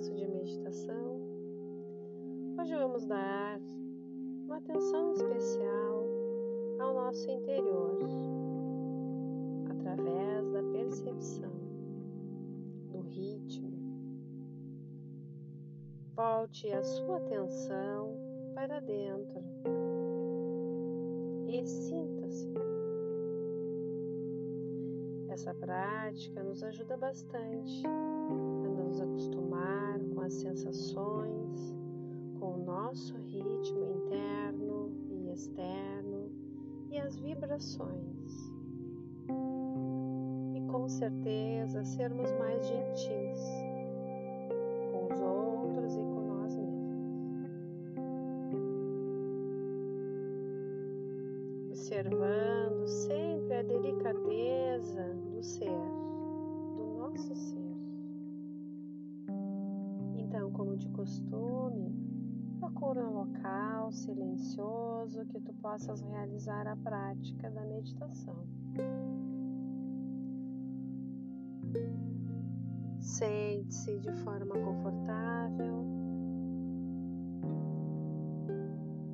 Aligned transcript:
espaço 0.00 0.14
de 0.14 0.26
meditação. 0.26 1.20
Hoje 2.58 2.74
vamos 2.74 3.04
dar 3.04 3.60
uma 4.46 4.56
atenção 4.56 5.12
especial 5.12 6.04
ao 6.80 6.94
nosso 6.94 7.30
interior, 7.30 7.98
através 9.68 10.50
da 10.52 10.62
percepção 10.72 11.52
do 12.90 13.00
ritmo. 13.02 13.70
Volte 16.16 16.72
a 16.72 16.82
sua 16.82 17.18
atenção 17.18 18.16
para 18.54 18.80
dentro 18.80 19.42
e 21.46 21.66
sinta-se. 21.66 22.54
Essa 25.28 25.54
prática 25.54 26.42
nos 26.42 26.62
ajuda 26.62 26.96
bastante 26.96 27.82
as 30.30 30.34
sensações, 30.34 31.74
com 32.38 32.54
o 32.54 32.64
nosso 32.64 33.16
ritmo 33.16 33.84
interno 33.96 34.92
e 35.10 35.32
externo 35.32 36.30
e 36.88 37.00
as 37.00 37.16
vibrações. 37.16 38.52
E 40.54 40.60
com 40.70 40.88
certeza 40.88 41.82
sermos 41.82 42.30
mais 42.38 42.64
gentis 42.64 43.40
com 44.92 45.12
os 45.12 45.20
outros 45.20 45.96
e 45.96 46.04
com 46.04 46.20
nós 46.20 46.56
mesmos. 46.56 47.50
Observando 51.66 52.86
sempre 52.86 53.54
a 53.54 53.62
delicadeza 53.62 55.12
do 55.32 55.42
ser, 55.42 55.70
do 56.76 56.84
nosso 56.98 57.34
ser. 57.34 57.69
Então, 60.40 60.52
como 60.52 60.74
de 60.74 60.88
costume, 60.88 61.94
procura 62.58 63.06
um 63.06 63.12
local 63.12 63.92
silencioso 63.92 65.26
que 65.26 65.38
tu 65.38 65.52
possas 65.60 66.00
realizar 66.00 66.66
a 66.66 66.74
prática 66.76 67.50
da 67.50 67.60
meditação. 67.66 68.46
Sente-se 73.00 73.98
de 73.98 74.10
forma 74.24 74.54
confortável, 74.54 75.84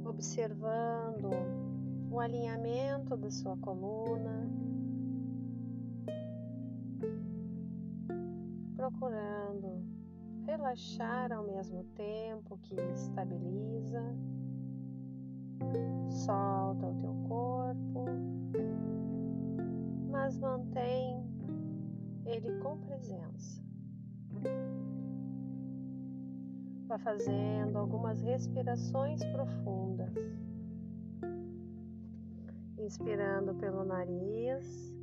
observando 0.05 1.31
o 2.09 2.21
alinhamento 2.21 3.17
da 3.17 3.33
sua 3.33 3.57
coluna, 3.57 4.49
procurando 8.77 9.96
relaxar 10.47 11.33
ao 11.33 11.45
mesmo 11.45 11.83
tempo 11.97 12.57
que 12.59 12.75
estabiliza. 12.95 14.03
Solta 16.09 16.87
o 16.87 16.95
teu 17.01 17.15
corpo, 17.29 18.05
mas 20.09 20.39
mantém 20.39 21.25
ele 22.25 22.59
com 22.61 22.79
presença. 22.79 23.61
Vá 26.87 26.99
fazendo 26.99 27.77
algumas 27.79 28.23
respirações 28.23 29.25
profundas, 29.25 30.15
inspirando 32.79 33.55
pelo 33.57 33.85
nariz 33.85 34.95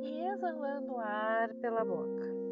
e 0.00 0.20
exalando 0.32 0.96
ar 0.96 1.54
pela 1.54 1.84
boca. 1.84 2.45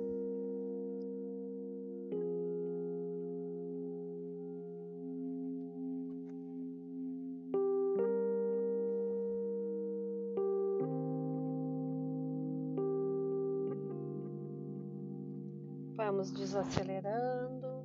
Vamos 16.24 16.40
desacelerando. 16.40 17.84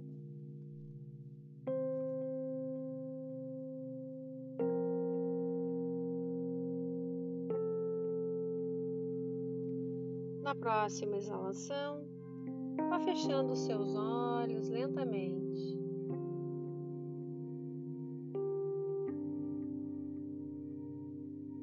Na 10.42 10.56
próxima 10.56 11.18
exalação, 11.18 12.06
vá 12.90 13.02
fechando 13.02 13.58
seus 13.58 13.94
olhos 13.94 14.70
lentamente. 14.70 15.78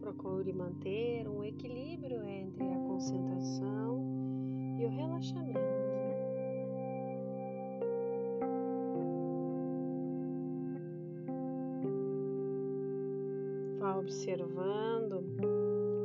Procure 0.00 0.53
manter 0.53 1.26
um 1.26 1.43
equilíbrio 1.43 2.22
entre 2.22 2.64
a 2.64 2.78
concentração 2.81 4.04
e 4.78 4.84
o 4.84 4.91
relaxamento. 4.91 5.66
Observando 13.98 15.24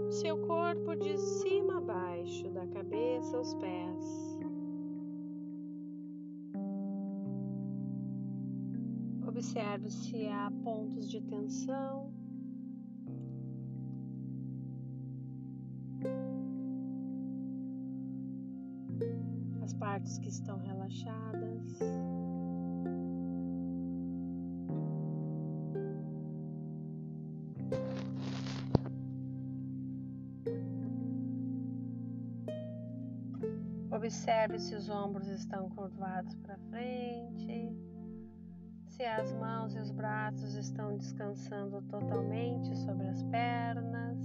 seu 0.09 0.37
corpo 0.47 0.95
de 0.95 1.17
cima 1.17 1.77
a 1.77 1.81
baixo, 1.81 2.49
da 2.49 2.65
cabeça 2.67 3.37
aos 3.37 3.53
pés. 3.55 4.39
Observe 9.27 9.89
se 9.89 10.27
há 10.27 10.51
pontos 10.63 11.09
de 11.09 11.21
tensão. 11.21 12.13
As 19.61 19.73
partes 19.73 20.17
que 20.17 20.29
estão 20.29 20.57
relaxadas. 20.59 21.30
Observe 34.11 34.59
se 34.59 34.75
os 34.75 34.89
ombros 34.89 35.29
estão 35.29 35.69
curvados 35.69 36.35
para 36.35 36.57
frente, 36.69 37.73
se 38.85 39.05
as 39.05 39.31
mãos 39.31 39.73
e 39.73 39.79
os 39.79 39.89
braços 39.89 40.53
estão 40.55 40.97
descansando 40.97 41.81
totalmente 41.83 42.75
sobre 42.79 43.07
as 43.07 43.23
pernas. 43.23 44.19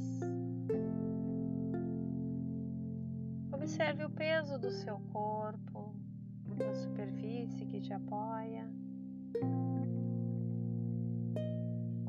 Observe 3.52 4.04
o 4.06 4.10
peso 4.10 4.58
do 4.58 4.72
seu 4.72 4.98
corpo 5.12 5.94
na 6.58 6.74
superfície 6.74 7.64
que 7.64 7.80
te 7.80 7.92
apoia. 7.92 8.68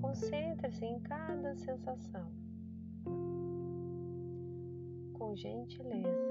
Concentre-se 0.02 0.84
em 0.84 1.00
cada 1.02 1.56
sensação 1.56 2.28
com 5.14 5.36
gentileza. 5.36 6.27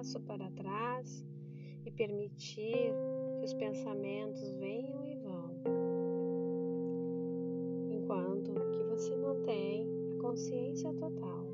Passo 0.00 0.18
para 0.20 0.50
trás 0.52 1.22
e 1.84 1.90
permitir 1.90 2.90
que 3.38 3.44
os 3.44 3.52
pensamentos 3.52 4.50
venham 4.56 5.06
e 5.06 5.14
vão, 5.16 5.50
enquanto 7.90 8.54
que 8.70 8.82
você 8.84 9.14
mantém 9.14 9.86
a 10.16 10.22
consciência 10.22 10.90
total. 10.94 11.44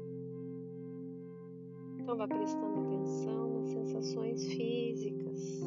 Então, 1.98 2.16
vá 2.16 2.28
prestando 2.28 2.82
atenção 2.82 3.52
nas 3.54 3.66
sensações 3.66 4.46
físicas, 4.46 5.62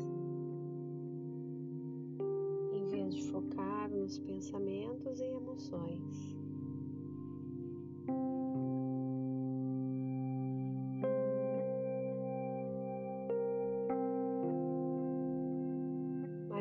em 2.71 2.85
vez 2.87 3.13
de 3.13 3.23
focar 3.29 3.91
nos 3.91 4.19
pensamentos 4.19 5.19
e 5.19 5.25
emoções. 5.25 6.38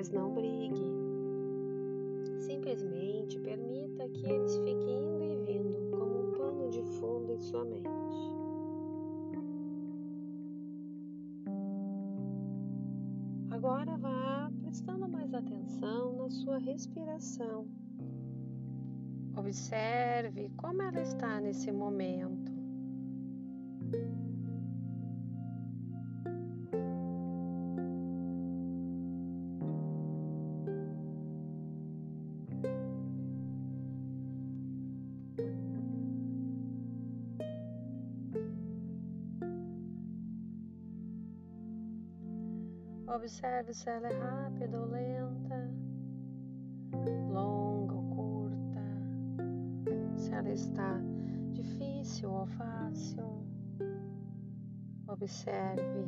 mas 0.08 0.12
não 0.12 0.32
brigue. 0.32 0.90
Simplesmente 2.38 3.38
permita 3.40 4.08
que 4.08 4.26
eles 4.26 4.56
fiquem 4.56 5.05
indo 5.05 5.25
e 5.25 5.37
vindo 5.44 5.90
como 5.90 6.28
um 6.28 6.32
pano 6.32 6.70
de 6.70 6.82
fundo 6.82 7.32
em 7.32 7.38
sua 7.38 7.64
mente. 7.64 7.88
Agora 13.50 13.96
vá 13.99 14.50
prestando 14.60 15.08
mais 15.08 15.34
atenção 15.34 16.16
na 16.16 16.31
sua 16.31 16.58
respiração. 16.58 17.66
Observe 19.37 20.50
como 20.56 20.82
ela 20.82 21.00
está 21.00 21.40
nesse 21.40 21.70
momento. 21.70 22.38
Observe 43.19 43.75
se 43.75 43.91
ela 43.91 44.06
é 44.06 44.17
rápida 44.17 44.79
ou 44.79 44.87
lenta, 44.87 45.69
longa 47.29 47.94
ou 47.94 48.03
curta, 48.15 48.81
se 50.17 50.32
ela 50.32 50.50
está 50.50 51.00
difícil 51.53 52.31
ou 52.31 52.47
fácil. 52.47 53.44
Observe 55.09 56.06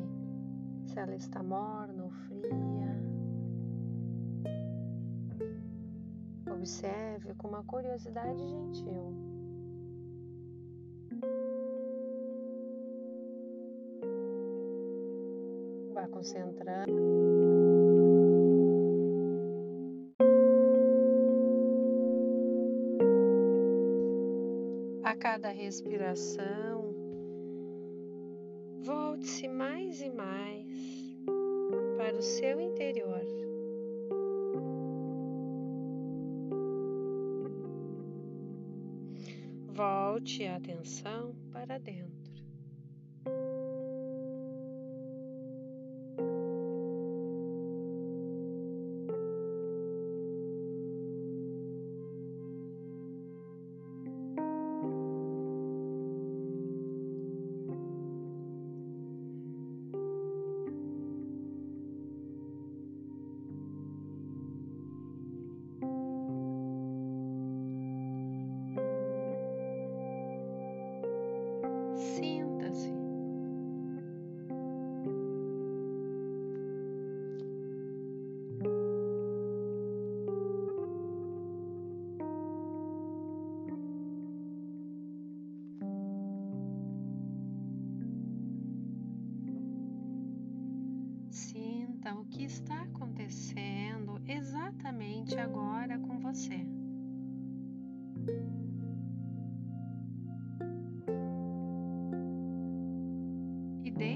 se 0.84 1.00
ela 1.00 1.16
está 1.16 1.42
morna 1.42 2.04
ou 2.04 2.10
fria. 2.10 3.02
Observe 6.48 7.34
com 7.34 7.48
uma 7.48 7.64
curiosidade 7.64 8.38
gentil. 8.38 9.29
Concentrando. 16.10 16.92
A 25.02 25.16
cada 25.16 25.50
respiração, 25.50 26.94
volte-se 28.82 29.48
mais 29.48 30.00
e 30.02 30.10
mais 30.10 31.16
para 31.96 32.16
o 32.16 32.22
seu 32.22 32.60
interior. 32.60 33.24
Volte 39.72 40.44
a 40.46 40.56
atenção 40.56 41.34
para 41.52 41.78
dentro. 41.78 42.29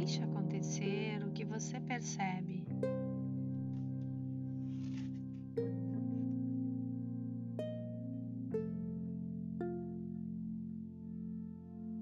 Deixe 0.05 0.23
acontecer 0.23 1.25
o 1.25 1.31
que 1.33 1.47
você 1.47 1.81
percebe. 1.81 2.67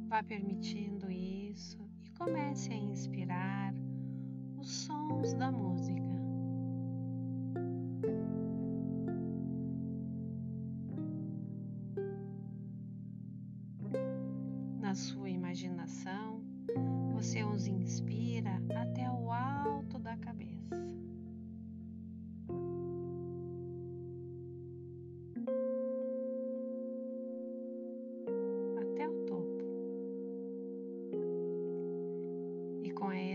Vá 0.09 0.21
permitindo 0.25 1.09
isso 1.13 1.89
e 2.03 2.11
comece 2.11 2.73
a 2.73 2.77
inspirar 2.77 3.73
os 4.59 4.69
sons 4.69 5.33
da 5.35 5.53
música. 5.53 6.12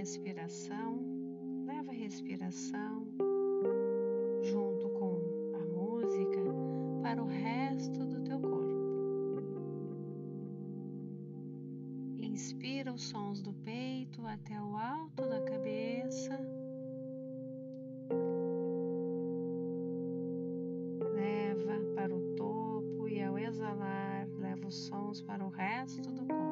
Com 0.08 0.12
a 0.12 0.14
expiração, 0.14 1.00
respiração 1.92 3.06
junto 4.42 4.88
com 4.92 5.18
a 5.54 5.66
música 5.66 6.42
para 7.04 7.22
o 7.22 7.28
resto 7.28 8.06
do 8.06 8.22
teu 8.22 8.40
corpo. 8.40 9.62
Inspira 12.18 12.94
os 12.94 13.04
sons 13.04 13.42
do 13.42 13.52
peito 13.54 14.26
até 14.26 14.62
o 14.62 14.78
alto 14.78 15.28
da 15.28 15.42
cabeça. 15.42 16.40
Leva 21.14 21.82
para 21.96 22.16
o 22.16 22.36
topo 22.36 23.10
e 23.10 23.22
ao 23.22 23.38
exalar, 23.38 24.26
leva 24.38 24.68
os 24.68 24.76
sons 24.86 25.22
para 25.22 25.46
o 25.46 25.50
resto 25.50 26.10
do 26.14 26.26
corpo. 26.26 26.47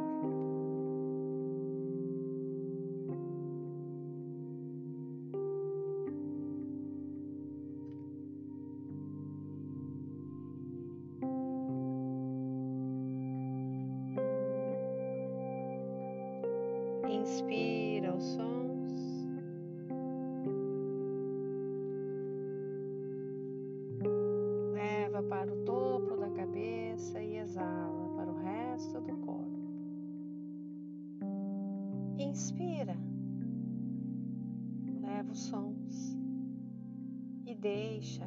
Deixa 37.66 38.24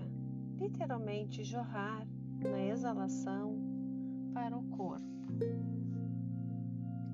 literalmente 0.59 1.45
jorrar 1.45 2.05
na 2.43 2.61
exalação 2.61 3.57
para 4.35 4.59
o 4.59 4.65
corpo 4.65 5.07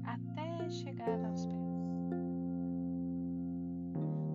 até 0.04 0.70
chegar 0.70 1.22
aos 1.22 1.44
pés. 1.44 1.58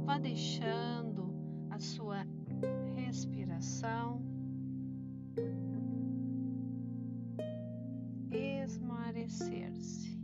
Vá 0.05 0.19
deixando 0.19 1.33
a 1.71 1.79
sua 1.79 2.27
respiração 2.95 4.21
esmarecer-se. 8.29 10.18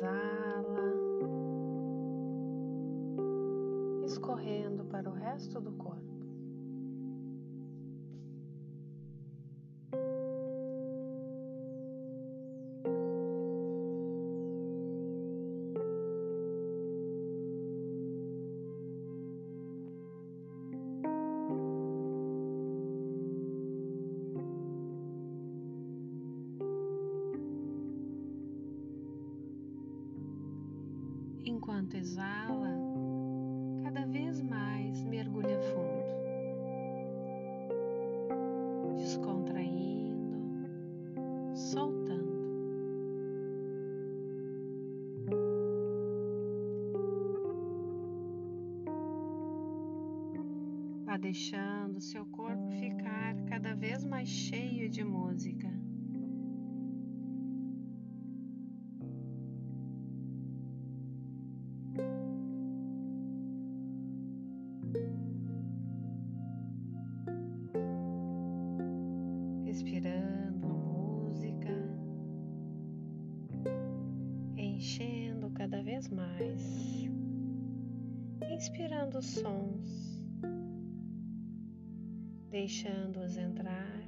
Exala, 0.00 0.94
escorrendo 4.02 4.82
para 4.86 5.10
o 5.10 5.12
resto 5.12 5.60
do 5.60 5.72
corpo. 5.72 6.09
Enquanto 31.50 31.96
exala, 31.96 32.78
cada 33.82 34.06
vez 34.06 34.40
mais 34.40 35.02
mergulha 35.02 35.58
fundo, 35.60 36.14
descontraindo, 38.94 40.38
soltando. 41.52 42.30
Vá 51.04 51.16
deixando 51.16 52.00
seu 52.00 52.24
corpo 52.26 52.70
ficar 52.78 53.34
cada 53.46 53.74
vez 53.74 54.04
mais 54.04 54.28
cheio 54.28 54.88
de 54.88 55.02
música. 55.02 55.59
Inspirando 79.20 79.22
sons, 79.22 80.22
deixando-os 82.50 83.36
entrar 83.36 84.00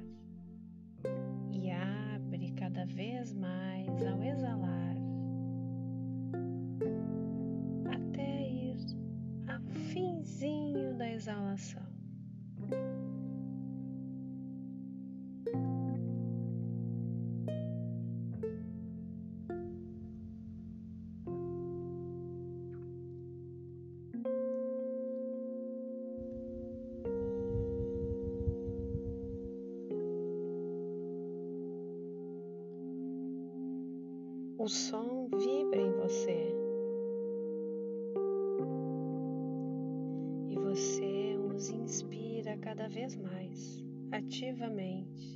e 1.51 1.71
abre 1.71 2.51
cada 2.53 2.85
vez 2.85 3.33
mais 3.33 3.89
ao 4.05 4.23
exalar, 4.23 4.95
até 7.93 8.49
ir 8.49 8.77
ao 9.47 9.61
finzinho 9.91 10.97
da 10.97 11.11
exalação. 11.11 11.92
O 34.63 34.69
som 34.69 35.27
vibra 35.27 35.81
em 35.81 35.91
você 35.91 36.55
e 40.49 40.55
você 40.55 41.37
os 41.53 41.69
inspira 41.69 42.57
cada 42.59 42.87
vez 42.87 43.13
mais 43.17 43.83
ativamente. 44.09 45.32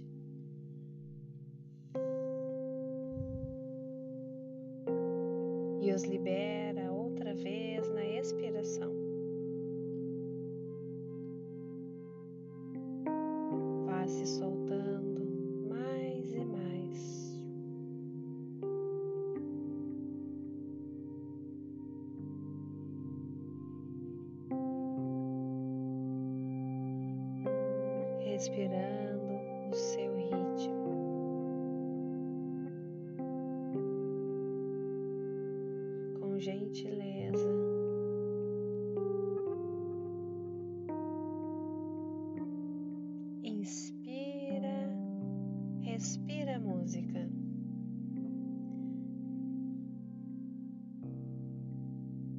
Respirando 28.47 29.33
o 29.69 29.73
seu 29.73 30.15
ritmo. 30.15 30.87
Com 36.19 36.39
gentileza, 36.39 37.49
inspira, 43.43 44.89
respira 45.81 46.55
a 46.55 46.59
música. 46.59 47.29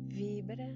Vibra 0.06 0.74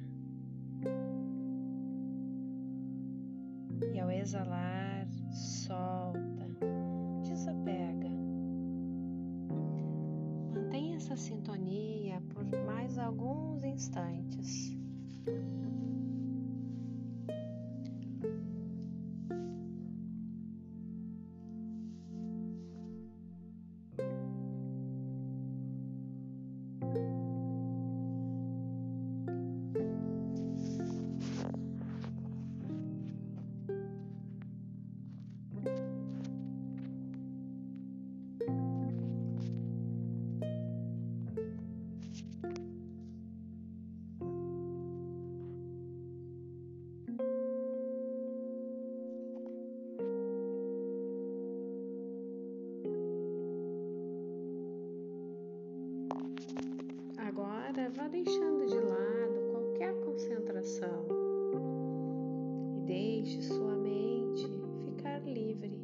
e 3.92 3.98
ao 3.98 4.10
exalar, 4.10 4.91
Agora 57.72 57.88
vá 57.88 58.08
deixando 58.08 58.66
de 58.66 58.78
lado 58.78 59.50
qualquer 59.50 59.94
concentração 60.04 61.06
e 62.76 62.80
deixe 62.82 63.40
sua 63.40 63.74
mente 63.76 64.46
ficar 64.84 65.20
livre. 65.20 65.80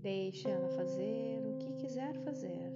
Deixe 0.00 0.48
ela 0.48 0.70
fazer 0.70 1.42
o 1.44 1.58
que 1.58 1.72
quiser 1.82 2.16
fazer. 2.24 2.72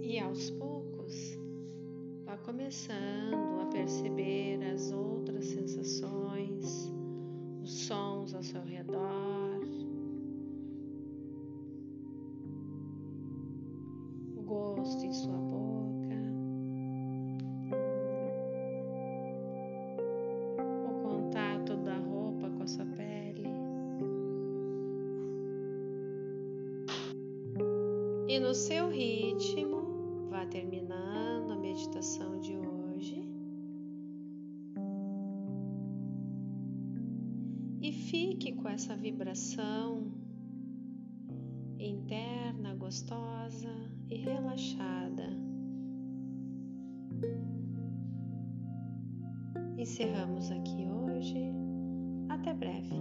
E 0.00 0.18
aos 0.18 0.48
poucos, 0.52 1.38
vá 2.24 2.38
começando 2.38 3.60
a 3.60 3.66
perceber 3.66 4.64
as 4.72 4.90
outras 4.90 5.44
sensações 5.44 6.88
os 7.68 7.86
sons 7.86 8.34
ao 8.34 8.42
seu 8.42 8.62
redor, 8.62 8.77
seu 28.58 28.90
ritmo, 28.90 30.26
vá 30.28 30.44
terminando 30.44 31.52
a 31.52 31.56
meditação 31.56 32.40
de 32.40 32.56
hoje 32.56 33.22
e 37.80 37.92
fique 37.92 38.52
com 38.54 38.68
essa 38.68 38.96
vibração 38.96 40.12
interna, 41.78 42.74
gostosa 42.74 43.72
e 44.10 44.16
relaxada. 44.16 45.30
Encerramos 49.76 50.50
aqui 50.50 50.88
hoje. 50.88 51.52
Até 52.28 52.52
breve. 52.52 52.96